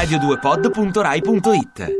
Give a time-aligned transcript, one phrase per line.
[0.00, 1.98] radio2pod.rai.it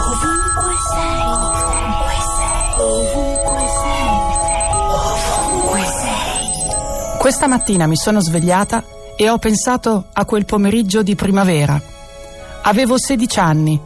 [0.00, 4.06] Ovunque sei, ovunque sei, ovunque sei,
[4.86, 7.18] ovunque sei.
[7.18, 8.84] Questa mattina mi sono svegliata
[9.16, 11.80] e ho pensato a quel pomeriggio di primavera.
[12.62, 13.80] Avevo 16 anni,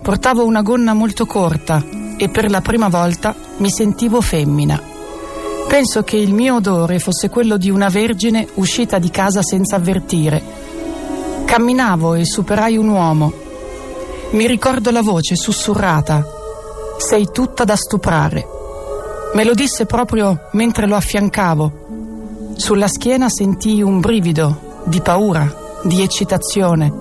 [0.00, 1.84] portavo una gonna molto corta
[2.16, 4.89] e per la prima volta mi sentivo femmina.
[5.70, 10.42] Penso che il mio odore fosse quello di una vergine uscita di casa senza avvertire.
[11.44, 13.32] Camminavo e superai un uomo.
[14.32, 16.26] Mi ricordo la voce sussurrata.
[16.98, 18.44] Sei tutta da stuprare.
[19.34, 21.72] Me lo disse proprio mentre lo affiancavo.
[22.56, 26.92] Sulla schiena sentii un brivido di paura, di eccitazione.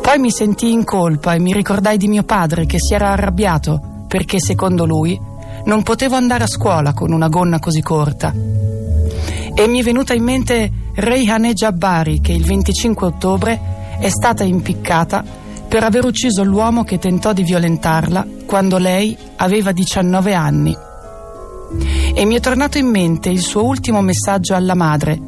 [0.00, 4.06] Poi mi sentii in colpa e mi ricordai di mio padre che si era arrabbiato
[4.08, 5.20] perché, secondo lui,
[5.64, 8.32] non potevo andare a scuola con una gonna così corta.
[8.32, 13.60] E mi è venuta in mente Reyhaneh Jabbari che il 25 ottobre
[13.98, 15.24] è stata impiccata
[15.68, 20.76] per aver ucciso l'uomo che tentò di violentarla quando lei aveva 19 anni.
[22.14, 25.20] E mi è tornato in mente il suo ultimo messaggio alla madre.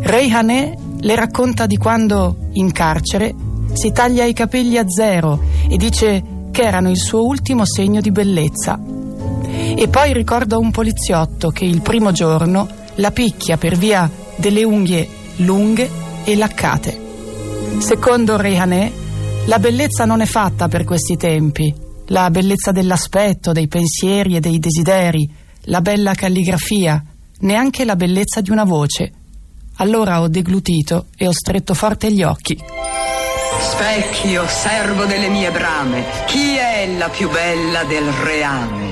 [0.00, 3.34] Reyhaneh le racconta di quando, in carcere,
[3.72, 8.10] si taglia i capelli a zero e dice che erano il suo ultimo segno di
[8.10, 8.78] bellezza.
[9.82, 15.08] E poi ricorda un poliziotto che il primo giorno la picchia per via delle unghie
[15.38, 15.90] lunghe
[16.22, 17.00] e laccate.
[17.78, 18.92] Secondo Reyhaneh,
[19.46, 21.74] la bellezza non è fatta per questi tempi.
[22.06, 25.28] La bellezza dell'aspetto, dei pensieri e dei desideri,
[25.62, 27.02] la bella calligrafia,
[27.40, 29.12] neanche la bellezza di una voce.
[29.78, 32.56] Allora ho deglutito e ho stretto forte gli occhi.
[33.58, 38.91] Specchio, servo delle mie brame, chi è la più bella del reame?